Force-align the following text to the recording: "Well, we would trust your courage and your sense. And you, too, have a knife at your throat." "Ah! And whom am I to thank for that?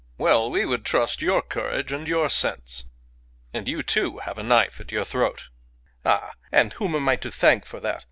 "Well, 0.17 0.49
we 0.49 0.65
would 0.65 0.83
trust 0.83 1.21
your 1.21 1.43
courage 1.43 1.91
and 1.91 2.07
your 2.07 2.27
sense. 2.27 2.85
And 3.53 3.67
you, 3.67 3.83
too, 3.83 4.17
have 4.17 4.39
a 4.39 4.43
knife 4.43 4.79
at 4.79 4.91
your 4.91 5.05
throat." 5.05 5.49
"Ah! 6.03 6.31
And 6.51 6.73
whom 6.73 6.95
am 6.95 7.07
I 7.07 7.17
to 7.17 7.29
thank 7.29 7.67
for 7.67 7.79
that? 7.81 7.99